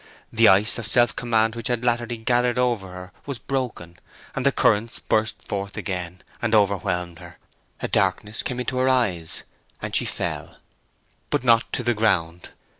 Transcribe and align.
The 0.33 0.47
ice 0.47 0.79
of 0.79 0.87
self 0.87 1.15
command 1.15 1.55
which 1.55 1.67
had 1.67 1.85
latterly 1.85 2.17
gathered 2.17 2.57
over 2.57 2.87
her 2.87 3.11
was 3.27 3.37
broken, 3.37 3.99
and 4.33 4.43
the 4.43 4.51
currents 4.51 4.97
burst 4.99 5.47
forth 5.47 5.77
again, 5.77 6.23
and 6.41 6.55
overwhelmed 6.55 7.19
her. 7.19 7.37
A 7.81 7.87
darkness 7.87 8.41
came 8.41 8.59
into 8.59 8.77
her 8.79 8.89
eyes, 8.89 9.43
and 9.79 9.95
she 9.95 10.05
fell. 10.05 10.57
But 11.29 11.43
not 11.43 11.71
to 11.73 11.83
the 11.83 11.93
ground. 11.93 12.49